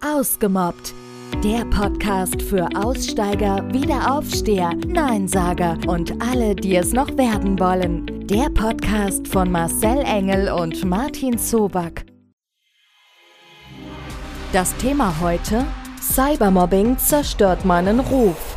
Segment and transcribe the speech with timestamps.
[0.00, 0.94] Ausgemobbt.
[1.42, 8.26] Der Podcast für Aussteiger, Wiederaufsteher, Neinsager und alle, die es noch werden wollen.
[8.26, 12.06] Der Podcast von Marcel Engel und Martin Zoback.
[14.52, 15.66] Das Thema heute:
[16.00, 18.56] Cybermobbing zerstört meinen Ruf.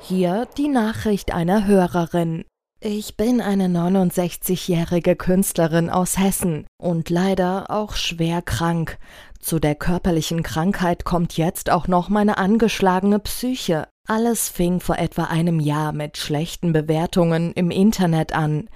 [0.00, 2.44] Hier die Nachricht einer Hörerin.
[2.84, 8.98] Ich bin eine 69-jährige Künstlerin aus Hessen und leider auch schwer krank.
[9.38, 13.86] Zu der körperlichen Krankheit kommt jetzt auch noch meine angeschlagene Psyche.
[14.08, 18.68] Alles fing vor etwa einem Jahr mit schlechten Bewertungen im Internet an.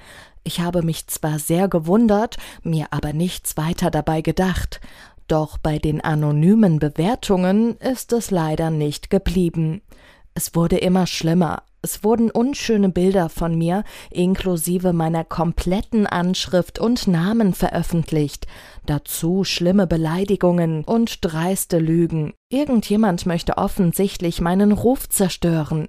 [0.45, 4.81] Ich habe mich zwar sehr gewundert, mir aber nichts weiter dabei gedacht.
[5.27, 9.83] Doch bei den anonymen Bewertungen ist es leider nicht geblieben.
[10.33, 11.65] Es wurde immer schlimmer.
[11.87, 18.49] Es wurden unschöne Bilder von mir inklusive meiner kompletten Anschrift und Namen veröffentlicht,
[18.87, 22.35] dazu schlimme Beleidigungen und dreiste Lügen.
[22.49, 25.87] Irgendjemand möchte offensichtlich meinen Ruf zerstören.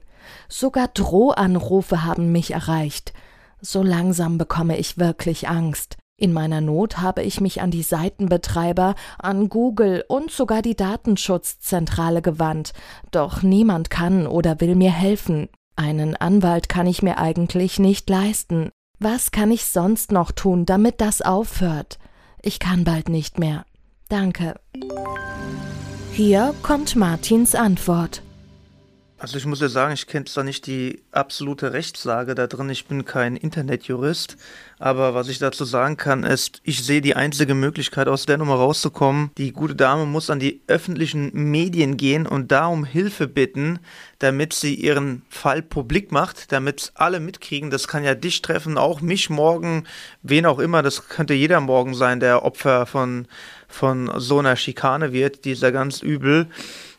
[0.48, 3.14] Sogar Drohanrufe haben mich erreicht.
[3.60, 5.98] So langsam bekomme ich wirklich Angst.
[6.16, 12.22] In meiner Not habe ich mich an die Seitenbetreiber, an Google und sogar die Datenschutzzentrale
[12.22, 12.74] gewandt,
[13.10, 15.50] doch niemand kann oder will mir helfen.
[15.78, 18.72] Einen Anwalt kann ich mir eigentlich nicht leisten.
[19.00, 22.00] Was kann ich sonst noch tun, damit das aufhört?
[22.42, 23.64] Ich kann bald nicht mehr.
[24.10, 24.56] Danke.
[26.12, 28.24] Hier kommt Martins Antwort.
[29.20, 32.86] Also ich muss ja sagen, ich kenne zwar nicht die absolute Rechtslage da drin, ich
[32.86, 34.38] bin kein Internetjurist,
[34.78, 38.54] aber was ich dazu sagen kann, ist, ich sehe die einzige Möglichkeit, aus der Nummer
[38.54, 39.32] rauszukommen.
[39.40, 43.80] Die gute Dame muss an die öffentlichen Medien gehen und da um Hilfe bitten,
[44.20, 47.72] damit sie ihren Fall publik macht, damit alle mitkriegen.
[47.72, 49.86] Das kann ja dich treffen, auch mich morgen,
[50.22, 50.84] wen auch immer.
[50.84, 53.28] Das könnte jeder morgen sein, der Opfer von,
[53.68, 55.44] von so einer Schikane wird.
[55.44, 56.50] Die ist ja ganz übel.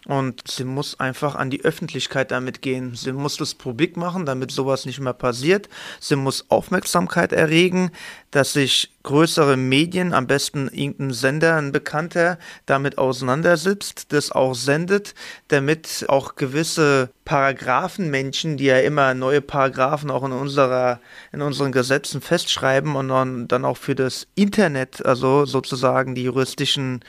[0.09, 2.95] Und sie muss einfach an die Öffentlichkeit damit gehen.
[2.95, 5.69] Sie muss das publik machen, damit sowas nicht mehr passiert.
[6.01, 7.91] Sie muss Aufmerksamkeit erregen,
[8.31, 15.15] dass sich größere Medien, am besten irgendein Sender, ein Bekannter, damit auseinandersetzt, das auch sendet,
[15.49, 21.01] damit auch gewisse Paragraphenmenschen, die ja immer neue Paragraphen auch in unserer,
[21.33, 27.05] in unseren Gesetzen festschreiben und dann auch für das Internet, also sozusagen die juristischen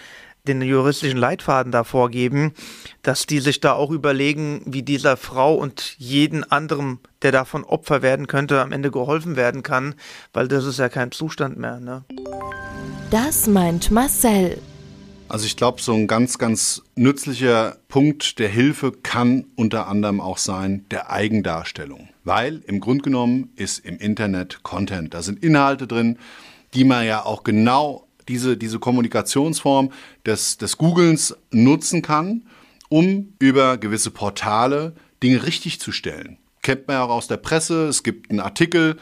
[0.49, 2.53] den juristischen Leitfaden da vorgeben,
[3.03, 8.01] dass die sich da auch überlegen, wie dieser Frau und jeden anderen, der davon Opfer
[8.01, 9.95] werden könnte, am Ende geholfen werden kann,
[10.33, 11.79] weil das ist ja kein Zustand mehr.
[11.79, 12.03] Ne?
[13.11, 14.59] Das meint Marcel.
[15.27, 20.39] Also ich glaube, so ein ganz, ganz nützlicher Punkt der Hilfe kann unter anderem auch
[20.39, 22.09] sein der Eigendarstellung.
[22.23, 25.13] Weil im Grunde genommen ist im Internet Content.
[25.13, 26.17] Da sind Inhalte drin,
[26.73, 29.91] die man ja auch genau diese, diese Kommunikationsform
[30.25, 32.43] des, des Googlens nutzen kann,
[32.87, 36.37] um über gewisse Portale Dinge richtig zu stellen.
[36.61, 38.97] Kennt man ja auch aus der Presse, es gibt einen Artikel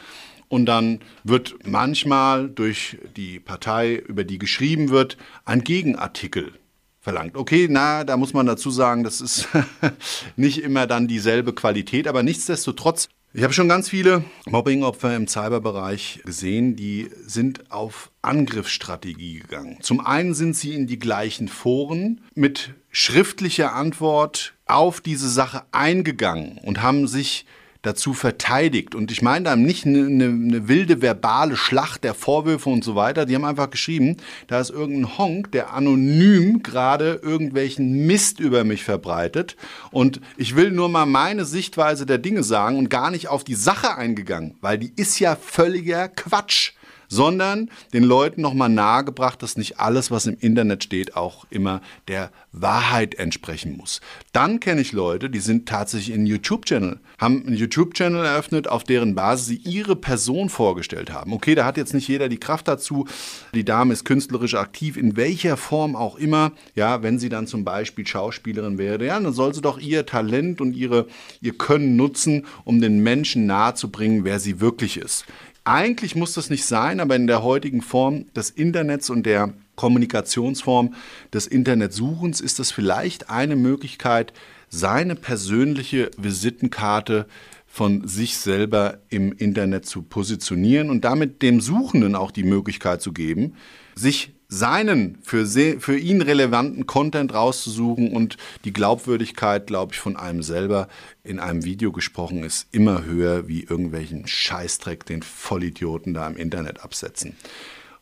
[0.48, 6.52] und dann wird manchmal durch die Partei, über die geschrieben wird, ein Gegenartikel
[7.00, 7.36] verlangt.
[7.36, 9.48] Okay, na, da muss man dazu sagen, das ist
[10.36, 16.22] nicht immer dann dieselbe Qualität, aber nichtsdestotrotz ich habe schon ganz viele Mobbingopfer im Cyberbereich
[16.24, 19.78] gesehen, die sind auf Angriffsstrategie gegangen.
[19.80, 26.58] Zum einen sind sie in die gleichen Foren mit schriftlicher Antwort auf diese Sache eingegangen
[26.64, 27.46] und haben sich
[27.88, 28.94] dazu verteidigt.
[28.94, 33.24] Und ich meine da nicht eine, eine, wilde verbale Schlacht der Vorwürfe und so weiter.
[33.24, 38.84] Die haben einfach geschrieben, da ist irgendein Honk, der anonym gerade irgendwelchen Mist über mich
[38.84, 39.56] verbreitet.
[39.90, 43.54] Und ich will nur mal meine Sichtweise der Dinge sagen und gar nicht auf die
[43.54, 46.72] Sache eingegangen, weil die ist ja völliger Quatsch
[47.08, 52.30] sondern den Leuten nochmal nahegebracht, dass nicht alles, was im Internet steht, auch immer der
[52.52, 54.00] Wahrheit entsprechen muss.
[54.32, 59.14] Dann kenne ich Leute, die sind tatsächlich in YouTube-Channel, haben einen YouTube-Channel eröffnet, auf deren
[59.14, 61.32] Basis sie ihre Person vorgestellt haben.
[61.32, 63.06] Okay, da hat jetzt nicht jeder die Kraft dazu.
[63.54, 66.52] Die Dame ist künstlerisch aktiv, in welcher Form auch immer.
[66.74, 70.60] Ja, wenn sie dann zum Beispiel Schauspielerin wäre, ja, dann soll sie doch ihr Talent
[70.60, 71.06] und ihre,
[71.40, 75.24] ihr Können nutzen, um den Menschen nahezubringen, wer sie wirklich ist.
[75.68, 80.94] Eigentlich muss das nicht sein, aber in der heutigen Form des Internets und der Kommunikationsform
[81.30, 84.32] des Internetsuchens ist das vielleicht eine Möglichkeit,
[84.70, 87.26] seine persönliche Visitenkarte
[87.66, 93.12] von sich selber im Internet zu positionieren und damit dem Suchenden auch die Möglichkeit zu
[93.12, 93.52] geben,
[93.94, 100.42] sich seinen für, für ihn relevanten Content rauszusuchen und die Glaubwürdigkeit, glaube ich, von einem
[100.42, 100.88] selber
[101.22, 106.82] in einem Video gesprochen ist immer höher wie irgendwelchen Scheißdreck den Vollidioten da im Internet
[106.82, 107.36] absetzen.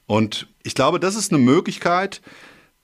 [0.06, 2.22] Und ich glaube, das ist eine Möglichkeit.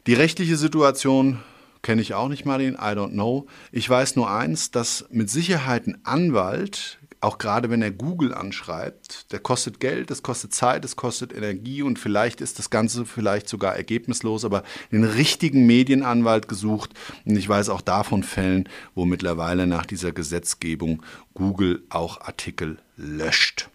[0.08, 1.38] Die rechtliche Situation
[1.82, 3.46] kenne ich auch nicht, Martin, I don't know.
[3.70, 9.30] Ich weiß nur eins, dass mit Sicherheit ein Anwalt auch gerade wenn er Google anschreibt,
[9.32, 13.48] der kostet Geld, das kostet Zeit, das kostet Energie und vielleicht ist das Ganze vielleicht
[13.48, 16.90] sogar ergebnislos, aber den richtigen Medienanwalt gesucht.
[17.24, 21.02] Und ich weiß auch davon Fällen, wo mittlerweile nach dieser Gesetzgebung
[21.34, 23.70] Google auch Artikel löscht.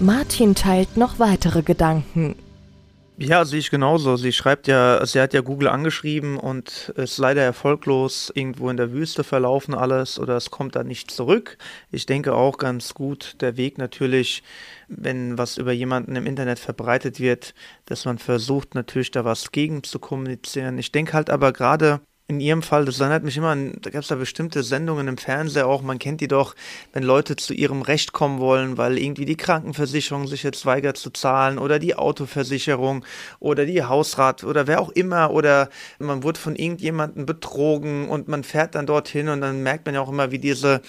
[0.00, 2.34] Martin teilt noch weitere Gedanken.
[3.24, 4.16] Ja, sehe ich genauso.
[4.16, 8.90] Sie schreibt ja, sie hat ja Google angeschrieben und ist leider erfolglos irgendwo in der
[8.90, 11.56] Wüste verlaufen alles oder es kommt da nicht zurück.
[11.92, 14.42] Ich denke auch ganz gut der Weg natürlich,
[14.88, 17.54] wenn was über jemanden im Internet verbreitet wird,
[17.84, 20.76] dass man versucht natürlich da was gegen zu kommunizieren.
[20.78, 22.00] Ich denke halt aber gerade
[22.32, 25.18] in ihrem Fall, das erinnert mich immer an, da gab es da bestimmte Sendungen im
[25.18, 26.54] Fernseher auch, man kennt die doch,
[26.92, 31.10] wenn Leute zu ihrem Recht kommen wollen, weil irgendwie die Krankenversicherung sich jetzt weigert zu
[31.10, 33.04] zahlen oder die Autoversicherung
[33.38, 35.68] oder die Hausrat oder wer auch immer oder
[35.98, 40.00] man wurde von irgendjemandem betrogen und man fährt dann dorthin und dann merkt man ja
[40.00, 40.80] auch immer, wie diese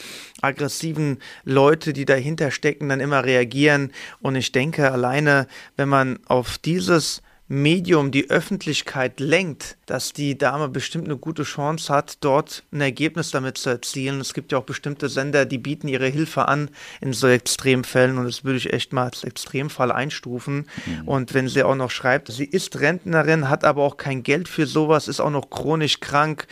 [0.42, 3.92] aggressiven Leute, die dahinter stecken, dann immer reagieren.
[4.22, 10.70] Und ich denke alleine, wenn man auf dieses Medium die Öffentlichkeit lenkt, dass die Dame
[10.70, 14.22] bestimmt eine gute Chance hat, dort ein Ergebnis damit zu erzielen.
[14.22, 16.70] Es gibt ja auch bestimmte Sender, die bieten ihre Hilfe an
[17.02, 20.68] in so Extremfällen und das würde ich echt mal als Extremfall einstufen.
[20.86, 21.08] Mhm.
[21.08, 24.66] Und wenn sie auch noch schreibt, sie ist Rentnerin, hat aber auch kein Geld für
[24.66, 26.48] sowas, ist auch noch chronisch krank,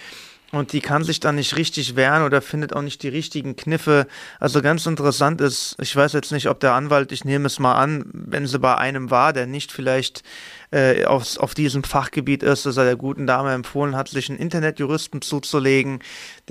[0.51, 4.07] und die kann sich dann nicht richtig wehren oder findet auch nicht die richtigen Kniffe.
[4.39, 7.75] Also ganz interessant ist, ich weiß jetzt nicht, ob der Anwalt, ich nehme es mal
[7.75, 10.23] an, wenn sie bei einem war, der nicht vielleicht
[10.71, 14.39] äh, auf, auf diesem Fachgebiet ist, dass er der guten Dame empfohlen hat, sich einen
[14.39, 15.99] Internetjuristen zuzulegen.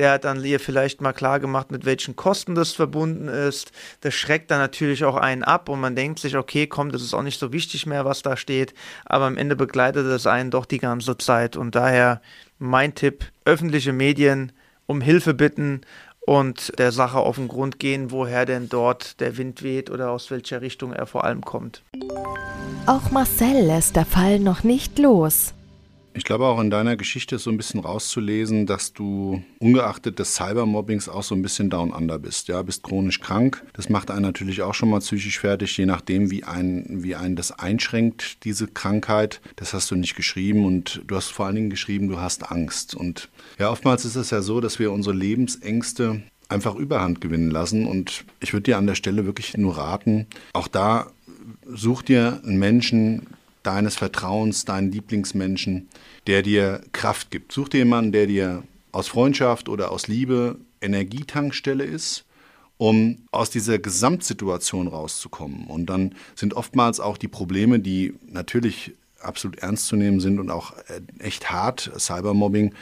[0.01, 3.71] Der hat dann ihr vielleicht mal klar gemacht, mit welchen Kosten das verbunden ist.
[4.01, 7.13] Das schreckt dann natürlich auch einen ab und man denkt sich, okay, komm, das ist
[7.13, 8.73] auch nicht so wichtig mehr, was da steht.
[9.05, 12.23] Aber am Ende begleitet es einen doch die ganze Zeit und daher
[12.59, 14.53] mein Tipp, öffentliche Medien
[14.87, 15.83] um Hilfe bitten
[16.21, 20.31] und der Sache auf den Grund gehen, woher denn dort der Wind weht oder aus
[20.31, 21.83] welcher Richtung er vor allem kommt.
[22.87, 25.53] Auch Marcel lässt der Fall noch nicht los.
[26.13, 30.35] Ich glaube auch in deiner Geschichte ist so ein bisschen rauszulesen, dass du ungeachtet des
[30.35, 32.49] Cybermobbings auch so ein bisschen down under bist.
[32.49, 33.65] Ja, bist chronisch krank.
[33.75, 37.37] Das macht einen natürlich auch schon mal psychisch fertig, je nachdem, wie ein, wie einen
[37.37, 39.41] das einschränkt, diese Krankheit.
[39.57, 42.95] Das hast du nicht geschrieben und du hast vor allen Dingen geschrieben, du hast Angst.
[42.95, 43.29] Und
[43.59, 47.87] ja, oftmals ist es ja so, dass wir unsere Lebensängste einfach überhand gewinnen lassen.
[47.87, 51.07] Und ich würde dir an der Stelle wirklich nur raten, auch da
[51.73, 53.27] such dir einen Menschen,
[53.63, 55.89] deines Vertrauens, deinen Lieblingsmenschen,
[56.27, 57.53] der dir Kraft gibt.
[57.53, 58.63] Such dir jemanden, der dir
[58.93, 62.25] aus Freundschaft oder aus Liebe Energietankstelle ist,
[62.79, 65.67] um aus dieser Gesamtsituation rauszukommen.
[65.67, 70.51] Und dann sind oftmals auch die Probleme, die natürlich absolut ernst zu nehmen sind und
[70.51, 72.75] auch äh, echt hart, Cybermobbing,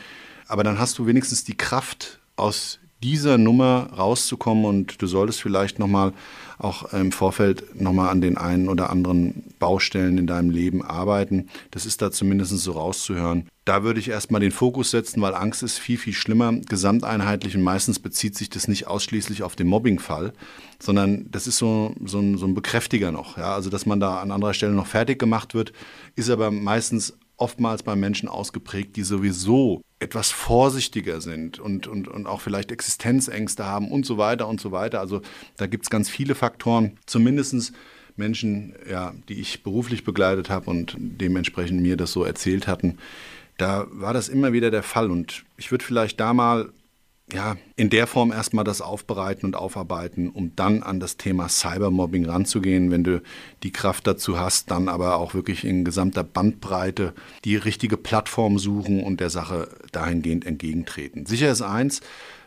[0.47, 5.79] aber dann hast du wenigstens die Kraft, aus dieser Nummer rauszukommen und du solltest vielleicht
[5.79, 6.13] nochmal
[6.59, 11.49] auch im Vorfeld nochmal an den einen oder anderen Baustellen in deinem Leben arbeiten.
[11.71, 13.47] Das ist da zumindest so rauszuhören.
[13.65, 17.63] Da würde ich erstmal den Fokus setzen, weil Angst ist viel, viel schlimmer, gesamteinheitlich und
[17.63, 20.33] meistens bezieht sich das nicht ausschließlich auf den Mobbingfall,
[20.81, 23.37] sondern das ist so, so, ein, so ein Bekräftiger noch.
[23.37, 23.55] Ja?
[23.55, 25.73] Also, dass man da an anderer Stelle noch fertig gemacht wird,
[26.17, 32.27] ist aber meistens oftmals bei Menschen ausgeprägt, die sowieso etwas vorsichtiger sind und, und, und
[32.27, 35.01] auch vielleicht Existenzängste haben und so weiter und so weiter.
[35.01, 35.23] Also
[35.57, 36.97] da gibt es ganz viele Faktoren.
[37.07, 37.73] Zumindest
[38.17, 42.99] Menschen, ja, die ich beruflich begleitet habe und dementsprechend mir das so erzählt hatten,
[43.57, 45.11] da war das immer wieder der Fall.
[45.11, 46.71] Und ich würde vielleicht da mal
[47.33, 52.27] ja, in der Form erstmal das aufbereiten und aufarbeiten, um dann an das Thema Cybermobbing
[52.27, 52.91] ranzugehen.
[52.91, 53.23] Wenn du
[53.63, 59.03] die Kraft dazu hast, dann aber auch wirklich in gesamter Bandbreite die richtige Plattform suchen
[59.03, 61.27] und der Sache dahingehend entgegentreten.
[61.27, 62.01] Sicher ist eins,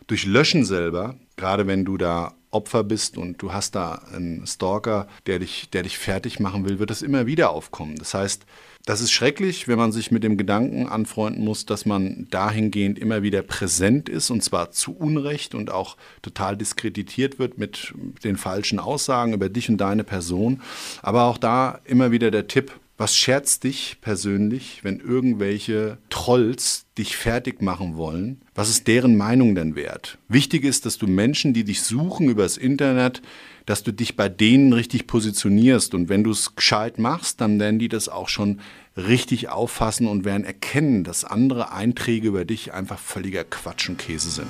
[0.06, 5.08] durch Löschen selber, gerade wenn du da Opfer bist und du hast da einen Stalker,
[5.26, 7.96] der dich, der dich fertig machen will, wird es immer wieder aufkommen.
[7.96, 8.44] Das heißt,
[8.84, 13.22] das ist schrecklich, wenn man sich mit dem Gedanken anfreunden muss, dass man dahingehend immer
[13.22, 17.94] wieder präsent ist und zwar zu Unrecht und auch total diskreditiert wird mit
[18.24, 20.62] den falschen Aussagen über dich und deine Person.
[21.00, 27.16] Aber auch da immer wieder der Tipp, was scherzt dich persönlich, wenn irgendwelche Trolls dich
[27.16, 28.42] fertig machen wollen?
[28.54, 30.18] Was ist deren Meinung denn wert?
[30.28, 33.20] Wichtig ist, dass du Menschen, die dich suchen übers Internet,
[33.66, 35.96] dass du dich bei denen richtig positionierst.
[35.96, 38.60] Und wenn du es gescheit machst, dann werden die das auch schon
[38.96, 44.30] richtig auffassen und werden erkennen, dass andere Einträge über dich einfach völliger Quatsch und Käse
[44.30, 44.46] sind.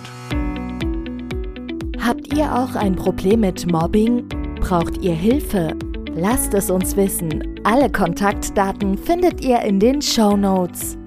[1.99, 4.29] Habt ihr auch ein Problem mit Mobbing?
[4.61, 5.75] Braucht ihr Hilfe?
[6.15, 7.59] Lasst es uns wissen.
[7.65, 10.99] Alle Kontaktdaten findet ihr in den Show Notes.